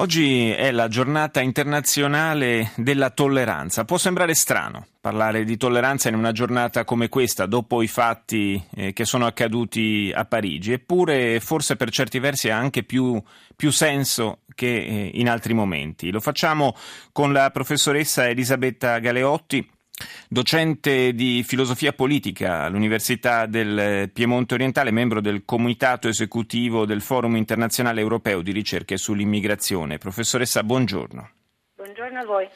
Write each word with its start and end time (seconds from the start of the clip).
Oggi 0.00 0.48
è 0.48 0.70
la 0.70 0.88
giornata 0.88 1.42
internazionale 1.42 2.72
della 2.76 3.10
tolleranza. 3.10 3.84
Può 3.84 3.98
sembrare 3.98 4.32
strano 4.32 4.86
parlare 4.98 5.44
di 5.44 5.58
tolleranza 5.58 6.08
in 6.08 6.14
una 6.14 6.32
giornata 6.32 6.84
come 6.84 7.10
questa, 7.10 7.44
dopo 7.44 7.82
i 7.82 7.86
fatti 7.86 8.62
eh, 8.76 8.94
che 8.94 9.04
sono 9.04 9.26
accaduti 9.26 10.10
a 10.14 10.24
Parigi, 10.24 10.72
eppure 10.72 11.38
forse 11.40 11.76
per 11.76 11.90
certi 11.90 12.18
versi 12.18 12.48
ha 12.48 12.56
anche 12.56 12.82
più, 12.82 13.22
più 13.54 13.70
senso 13.70 14.38
che 14.54 14.74
eh, 14.74 15.10
in 15.12 15.28
altri 15.28 15.52
momenti. 15.52 16.10
Lo 16.10 16.20
facciamo 16.20 16.74
con 17.12 17.34
la 17.34 17.50
professoressa 17.50 18.26
Elisabetta 18.26 18.98
Galeotti 19.00 19.68
Docente 20.32 21.12
di 21.12 21.42
filosofia 21.42 21.92
politica 21.92 22.62
all'Università 22.62 23.46
del 23.46 24.08
Piemonte 24.12 24.54
Orientale, 24.54 24.92
membro 24.92 25.20
del 25.20 25.44
comitato 25.44 26.06
esecutivo 26.06 26.86
del 26.86 27.00
Forum 27.00 27.34
internazionale 27.34 28.00
europeo 28.00 28.40
di 28.40 28.52
ricerche 28.52 28.96
sull'immigrazione. 28.96 29.98
Professoressa, 29.98 30.62
buongiorno. 30.62 31.30
Buongiorno 31.74 32.20
a 32.20 32.24
voi. 32.24 32.48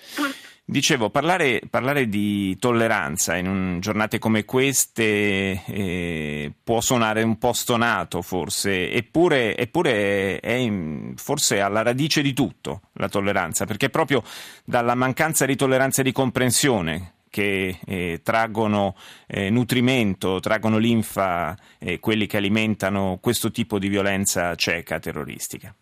Dicevo, 0.65 1.11
parlare, 1.11 1.63
parlare, 1.69 2.09
di 2.09 2.57
tolleranza 2.61 3.35
in 3.35 3.79
giornate 3.81 4.21
come 4.21 4.45
queste 4.45 5.65
eh, 5.67 6.53
può 6.63 6.81
suonare 6.81 7.25
un 7.25 7.39
po' 7.39 7.55
stonato 7.55 8.23
forse, 8.23 8.93
eppure, 8.93 9.57
eppure 9.57 10.39
è 10.39 10.53
in, 10.53 11.15
forse 11.17 11.61
alla 11.61 11.83
radice 11.83 12.23
di 12.23 12.35
tutto 12.35 12.83
la 12.93 13.09
tolleranza, 13.09 13.67
perché 13.67 13.87
è 13.87 13.91
proprio 13.91 14.23
dalla 14.65 14.95
mancanza 14.95 15.45
di 15.45 15.57
tolleranza 15.57 16.03
e 16.03 16.05
di 16.05 16.13
comprensione 16.13 17.15
che 17.35 17.81
eh, 17.85 18.21
traggono 18.23 18.95
eh, 19.27 19.51
nutrimento, 19.51 20.39
traggono 20.39 20.79
linfa 20.79 21.57
eh, 21.81 21.99
quelli 21.99 22.27
che 22.27 22.37
alimentano 22.37 23.19
questo 23.21 23.51
tipo 23.51 23.81
di 23.81 23.89
violenza 23.89 24.55
cieca 24.55 25.01
terroristica? 25.01 25.75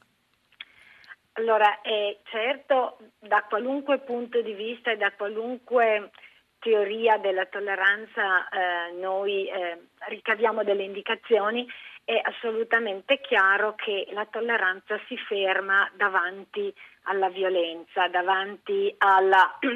Allora, 1.33 1.83
eh, 1.83 2.21
certo, 2.25 2.97
da 3.19 3.45
qualunque 3.47 3.99
punto 3.99 4.41
di 4.41 4.55
vista 4.55 4.93
e 4.93 4.97
da 4.97 5.13
qualunque 5.13 6.11
teoria 6.59 7.19
della 7.19 7.45
tolleranza 7.45 8.49
eh, 8.49 8.93
noi 8.99 9.47
eh, 9.47 9.89
ricaviamo 10.09 10.65
delle 10.65 10.85
indicazioni, 10.85 11.69
è 12.03 12.19
assolutamente 12.23 13.21
chiaro 13.21 13.75
che 13.75 14.07
la 14.13 14.25
tolleranza 14.25 14.99
si 15.07 15.19
ferma 15.19 15.91
davanti 15.97 16.73
alla 17.03 17.29
violenza, 17.29 18.09
davanti 18.09 18.95
alla 18.97 19.59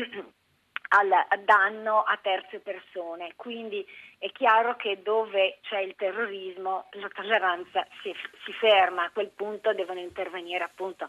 al 0.88 1.10
danno 1.44 2.02
a 2.02 2.18
terze 2.20 2.60
persone. 2.60 3.32
Quindi 3.36 3.86
è 4.18 4.30
chiaro 4.32 4.76
che 4.76 5.02
dove 5.02 5.58
c'è 5.62 5.80
il 5.80 5.94
terrorismo 5.96 6.86
la 6.92 7.08
tolleranza 7.12 7.86
si, 8.02 8.14
si 8.44 8.52
ferma, 8.52 9.04
a 9.04 9.10
quel 9.12 9.30
punto 9.34 9.72
devono 9.74 10.00
intervenire 10.00 10.64
appunto 10.64 11.08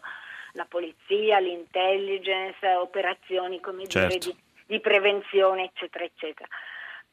la 0.52 0.66
polizia, 0.68 1.38
l'intelligence, 1.38 2.66
operazioni 2.74 3.60
come 3.60 3.86
certo. 3.86 4.18
dire, 4.18 4.32
di, 4.32 4.42
di 4.66 4.80
prevenzione, 4.80 5.64
eccetera, 5.64 6.04
eccetera. 6.04 6.48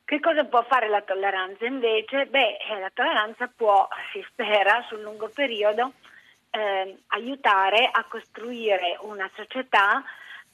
Che 0.03 0.19
cosa 0.19 0.43
può 0.43 0.63
fare 0.63 0.87
la 0.87 1.01
tolleranza 1.01 1.65
invece? 1.65 2.27
Beh, 2.27 2.57
eh, 2.57 2.79
la 2.79 2.91
tolleranza 2.93 3.47
può, 3.47 3.87
si 4.11 4.23
spera, 4.29 4.85
sul 4.87 5.01
lungo 5.01 5.29
periodo 5.33 5.93
eh, 6.51 6.97
aiutare 7.07 7.89
a 7.91 8.03
costruire 8.05 8.97
una 9.01 9.29
società 9.35 10.03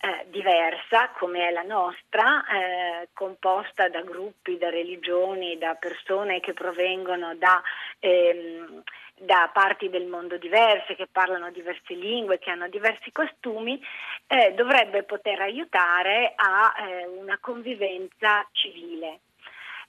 eh, 0.01 0.25
diversa 0.29 1.09
come 1.09 1.47
è 1.47 1.51
la 1.51 1.61
nostra, 1.61 2.43
eh, 2.47 3.09
composta 3.13 3.87
da 3.87 4.01
gruppi, 4.01 4.57
da 4.57 4.71
religioni, 4.71 5.59
da 5.59 5.75
persone 5.75 6.39
che 6.39 6.53
provengono 6.53 7.35
da, 7.35 7.61
ehm, 7.99 8.81
da, 9.15 9.51
parti 9.53 9.89
del 9.89 10.07
mondo 10.07 10.37
diverse, 10.37 10.95
che 10.95 11.05
parlano 11.05 11.51
diverse 11.51 11.93
lingue, 11.93 12.39
che 12.39 12.49
hanno 12.49 12.67
diversi 12.67 13.11
costumi, 13.11 13.79
eh, 14.25 14.53
dovrebbe 14.53 15.03
poter 15.03 15.39
aiutare 15.39 16.33
a 16.35 16.73
eh, 16.79 17.05
una 17.05 17.37
convivenza 17.39 18.47
civile. 18.53 19.19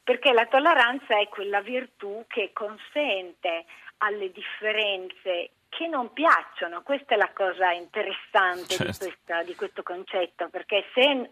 Perché 0.04 0.32
la 0.32 0.46
tolleranza 0.46 1.18
è 1.18 1.28
quella 1.28 1.62
virtù 1.62 2.24
che 2.26 2.50
consente 2.52 3.64
alle 3.98 4.30
differenze 4.30 5.50
che 5.72 5.86
non 5.86 6.12
piacciono. 6.12 6.82
Questa 6.82 7.14
è 7.14 7.16
la 7.16 7.30
cosa 7.32 7.72
interessante 7.72 8.74
certo. 8.74 8.84
di, 8.84 8.98
questa, 8.98 9.42
di, 9.42 9.54
questo 9.54 9.82
concetto, 9.82 10.50
perché 10.50 10.84
se, 10.92 11.30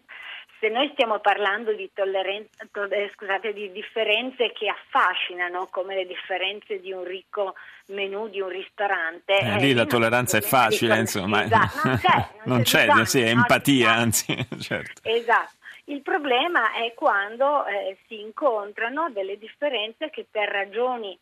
se 0.59 0.69
noi 0.69 0.89
stiamo 0.93 1.19
parlando 1.19 1.73
di, 1.73 1.83
eh, 1.93 3.11
scusate, 3.13 3.53
di, 3.53 3.71
differenze 3.71 4.51
che 4.51 4.67
affascinano, 4.67 5.67
come 5.67 5.93
le 5.93 6.07
differenze 6.07 6.79
di 6.79 6.91
un 6.91 7.03
ricco 7.03 7.53
menù 7.89 8.29
di 8.29 8.41
un 8.41 8.49
ristorante, 8.49 9.37
eh, 9.37 9.57
lì 9.59 9.71
eh, 9.71 9.75
la 9.75 9.85
tolleranza 9.85 10.37
è 10.37 10.41
facile, 10.41 10.97
insomma, 10.97 11.43
esatto, 11.43 11.87
non 11.87 11.97
c'è, 11.99 12.07
non 12.07 12.27
non 12.45 12.61
c'è, 12.63 12.85
bisogno, 12.87 13.05
sì, 13.05 13.21
è 13.21 13.27
empatia, 13.29 13.91
anzi, 13.91 14.47
certo. 14.59 15.01
Esatto. 15.03 15.53
Il 15.85 16.01
problema 16.01 16.73
è 16.73 16.93
quando 16.95 17.65
eh, 17.65 17.97
si 18.07 18.19
incontrano 18.19 19.11
delle 19.11 19.37
differenze 19.37 20.09
che 20.09 20.25
per 20.29 20.49
ragioni 20.49 21.17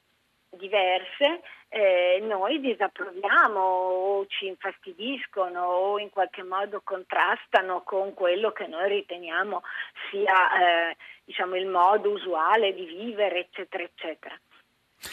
diverse 0.51 1.41
eh, 1.69 2.19
noi 2.21 2.59
disapproviamo 2.59 3.59
o 3.59 4.25
ci 4.27 4.47
infastidiscono 4.47 5.61
o 5.61 5.99
in 5.99 6.09
qualche 6.09 6.43
modo 6.43 6.81
contrastano 6.83 7.83
con 7.83 8.13
quello 8.13 8.51
che 8.51 8.65
noi 8.65 8.89
riteniamo 8.89 9.61
sia 10.09 10.89
eh, 10.89 10.97
diciamo, 11.23 11.55
il 11.55 11.67
modo 11.67 12.09
usuale 12.09 12.73
di 12.73 12.85
vivere, 12.85 13.39
eccetera, 13.39 13.83
eccetera. 13.83 14.39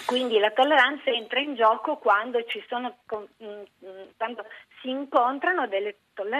Quindi 0.04 0.38
la 0.38 0.50
tolleranza 0.50 1.10
entra 1.10 1.38
in 1.38 1.54
gioco 1.54 1.97
quando, 1.98 2.44
sono, 2.66 2.97
mm, 3.14 3.62
mm, 3.84 4.03
quando 4.16 4.44
si 4.86 4.91
incontrano 4.91 5.66
delle, 5.66 5.97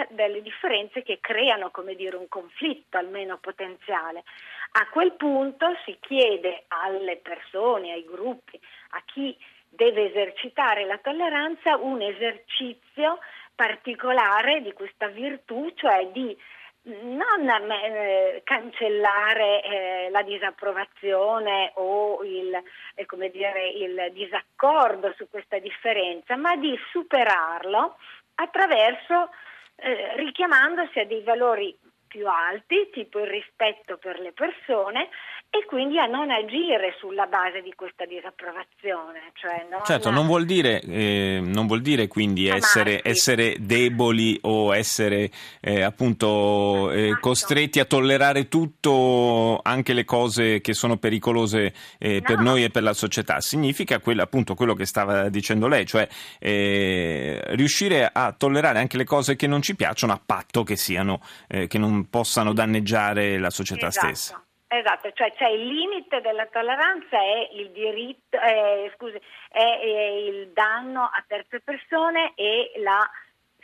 delle, 0.09 0.41
differenze 0.41 1.03
che 1.03 1.19
creano 1.19 1.69
come 1.69 1.95
dire, 1.95 2.15
un 2.15 2.29
conflitto 2.29 2.97
almeno 2.97 3.37
potenziale. 3.39 4.23
A 4.79 4.87
quel 4.89 5.13
punto 5.13 5.75
si 5.83 5.97
chiede 5.99 6.63
alle 6.69 7.17
persone, 7.17 7.91
ai 7.91 8.05
gruppi, 8.05 8.57
a 8.91 9.01
chi 9.05 9.37
deve 9.67 10.09
esercitare 10.09 10.85
la 10.85 10.97
tolleranza 10.99 11.75
un 11.75 12.01
esercizio 12.01 13.19
particolare 13.53 14.61
di 14.61 14.71
questa 14.71 15.07
virtù, 15.07 15.73
cioè 15.75 16.07
di 16.13 16.35
non 16.87 17.49
eh, 17.49 18.41
cancellare 18.45 19.61
eh, 19.61 20.09
la 20.09 20.21
disapprovazione 20.21 21.71
o 21.75 22.23
il, 22.23 22.53
eh, 22.95 23.29
dire, 23.29 23.69
il, 23.71 24.09
disaccordo 24.13 25.13
su 25.17 25.27
questa 25.29 25.59
differenza, 25.59 26.37
ma 26.37 26.55
di 26.55 26.79
superarlo 26.91 27.97
attraverso 28.37 29.29
eh, 29.75 30.15
richiamandosi 30.15 30.99
a 30.99 31.05
dei 31.05 31.23
valori 31.23 31.77
più 32.17 32.27
alti, 32.27 32.89
tipo 32.91 33.19
il 33.19 33.27
rispetto 33.27 33.97
per 33.97 34.19
le 34.19 34.31
persone, 34.31 35.09
e 35.49 35.65
quindi 35.65 35.97
a 35.97 36.05
non 36.05 36.29
agire 36.29 36.95
sulla 36.99 37.25
base 37.25 37.61
di 37.61 37.73
questa 37.75 38.05
disapprovazione. 38.05 39.31
Cioè 39.33 39.67
non 39.69 39.81
certo, 39.85 40.09
non 40.09 40.25
vuol 40.25 40.45
dire, 40.45 40.81
eh, 40.81 41.39
non 41.41 41.67
vuol 41.67 41.81
dire 41.81 42.07
quindi 42.07 42.47
essere, 42.47 43.01
essere, 43.03 43.55
deboli 43.59 44.37
o 44.41 44.75
essere 44.75 45.29
eh, 45.61 45.83
appunto 45.83 46.91
eh, 46.91 47.05
esatto. 47.05 47.19
costretti 47.21 47.79
a 47.79 47.85
tollerare 47.85 48.47
tutto, 48.47 49.59
anche 49.63 49.93
le 49.93 50.03
cose 50.03 50.59
che 50.59 50.73
sono 50.73 50.97
pericolose 50.97 51.73
eh, 51.97 52.15
no. 52.15 52.21
per 52.21 52.39
noi 52.39 52.63
e 52.63 52.69
per 52.69 52.83
la 52.83 52.93
società. 52.93 53.39
Significa 53.39 53.99
quello, 53.99 54.23
appunto 54.23 54.53
quello 54.53 54.73
che 54.73 54.85
stava 54.85 55.29
dicendo 55.29 55.67
lei, 55.67 55.85
cioè 55.85 56.07
eh, 56.39 57.41
riuscire 57.55 58.09
a 58.11 58.33
tollerare 58.33 58.79
anche 58.79 58.97
le 58.97 59.05
cose 59.05 59.35
che 59.35 59.47
non 59.47 59.61
ci 59.61 59.75
piacciono 59.75 60.13
a 60.13 60.21
patto 60.23 60.63
che 60.63 60.75
siano, 60.75 61.21
eh, 61.47 61.67
che 61.67 61.77
non 61.77 62.06
possano 62.09 62.53
danneggiare 62.53 63.37
la 63.37 63.49
società 63.49 63.87
esatto. 63.87 64.07
stessa. 64.07 64.41
Esatto, 64.69 65.11
cioè, 65.13 65.31
cioè, 65.37 65.47
il 65.47 65.65
limite 65.65 66.19
della 66.19 66.45
tolleranza 66.47 67.17
è 67.17 67.49
il 67.53 67.71
diritto, 67.71 68.37
eh, 68.37 68.91
scusi, 68.95 69.15
è, 69.49 69.79
è 69.79 70.05
il 70.27 70.49
danno 70.49 71.03
a 71.03 71.23
terze 71.25 71.61
persone 71.61 72.33
e 72.35 72.73
la 72.83 73.09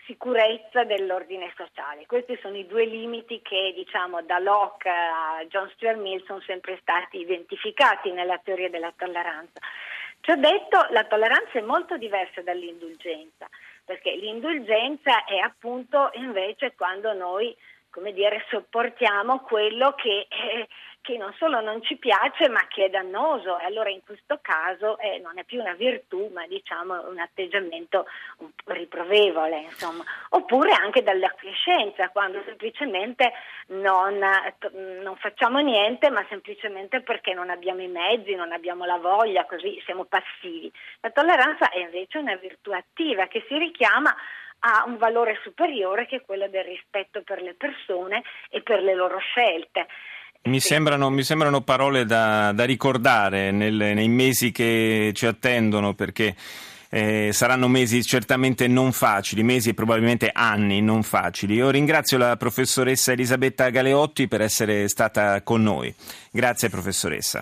sicurezza 0.06 0.86
dell'ordine 0.86 1.52
sociale. 1.56 2.06
Questi 2.06 2.38
sono 2.42 2.58
i 2.58 2.68
due 2.68 2.86
limiti 2.86 3.42
che 3.42 3.74
diciamo 3.76 4.22
da 4.22 4.40
Locke 4.40 4.90
a 4.90 5.44
John 5.48 5.70
Stuart 5.76 5.98
Mill 5.98 6.26
sono 6.26 6.42
sempre 6.42 6.78
stati 6.82 7.20
identificati 7.20 8.12
nella 8.12 8.40
teoria 8.42 8.70
della 8.70 8.94
tolleranza. 8.96 9.60
Ciò 10.22 10.36
detto, 10.36 10.88
la 10.92 11.04
tolleranza 11.04 11.60
è 11.60 11.62
molto 11.62 11.98
diversa 11.98 12.42
dall'indulgenza, 12.42 13.50
perché 13.84 14.16
l'indulgenza 14.16 15.26
è 15.26 15.38
appunto 15.38 16.12
invece 16.14 16.76
quando 16.76 17.12
noi 17.14 17.54
come 17.94 18.12
dire, 18.12 18.44
sopportiamo 18.50 19.42
quello 19.42 19.94
che, 19.94 20.26
eh, 20.28 20.68
che, 21.00 21.16
non 21.16 21.32
solo 21.38 21.62
non 21.62 21.84
ci 21.84 21.98
piace 21.98 22.50
ma 22.50 22.66
che 22.68 22.86
è 22.86 22.90
dannoso 22.90 23.60
e 23.60 23.66
allora 23.66 23.90
in 23.90 24.02
questo 24.04 24.40
caso 24.42 24.98
eh, 24.98 25.20
non 25.20 25.38
è 25.38 25.44
più 25.44 25.60
una 25.60 25.76
virtù 25.76 26.32
ma 26.34 26.48
diciamo 26.48 27.08
un 27.08 27.20
atteggiamento 27.20 28.08
un 28.38 28.50
riprovevole 28.66 29.60
insomma. 29.60 30.04
oppure 30.30 30.72
anche 30.72 31.04
dall'acquiescenza 31.04 32.10
quando 32.10 32.42
semplicemente 32.46 33.32
non, 33.68 34.18
non 35.04 35.16
facciamo 35.18 35.60
niente 35.60 36.10
ma 36.10 36.26
semplicemente 36.30 37.02
perché 37.02 37.36
non 37.36 37.52
abbiamo 37.52 37.84
i 37.84 37.88
mezzi, 37.88 38.34
non 38.34 38.52
abbiamo 38.54 38.86
la 38.86 38.98
voglia, 38.98 39.46
così 39.46 39.80
siamo 39.86 40.06
passivi. 40.06 40.72
La 41.02 41.12
tolleranza 41.12 41.70
è 41.70 41.78
invece 41.78 42.18
una 42.18 42.36
virtù 42.38 42.72
attiva 42.72 43.28
che 43.28 43.46
si 43.48 43.56
richiama 43.56 44.16
ha 44.66 44.84
un 44.86 44.98
valore 44.98 45.40
superiore 45.44 46.06
che 46.06 46.18
è 46.18 46.22
quello 46.26 46.48
del 46.48 46.64
rispetto 46.64 47.22
per 47.24 47.42
le 47.42 47.54
persone 47.54 48.24
e 48.50 48.62
per 48.62 48.82
le 48.82 48.96
loro 48.96 49.18
scelte. 49.20 49.88
Mi, 50.44 50.60
sì. 50.60 50.70
sembrano, 50.70 51.10
mi 51.10 51.24
sembrano, 51.24 51.62
parole 51.62 52.06
da, 52.06 52.52
da 52.52 52.66
ricordare 52.66 53.52
nel, 53.52 53.74
nei 53.74 54.10
mesi 54.10 54.52
che 54.52 55.12
ci 55.14 55.26
attendono 55.26 55.94
perché 55.94 56.36
eh, 56.90 57.32
saranno 57.32 57.68
mesi 57.68 58.04
certamente 58.04 58.68
non 58.68 58.92
facili, 58.92 59.42
mesi 59.42 59.70
e 59.70 59.74
probabilmente 59.74 60.30
anni 60.32 60.82
non 60.82 61.02
facili. 61.02 61.56
Io 61.56 61.70
ringrazio 61.70 62.18
la 62.18 62.36
professoressa 62.36 63.14
Elisabetta 63.14 63.70
Galeotti 63.70 64.28
per 64.28 64.42
essere 64.42 64.88
stata 64.90 65.42
con 65.44 65.64
noi. 65.64 65.94
Grazie 66.30 66.70
professoressa. 66.70 67.42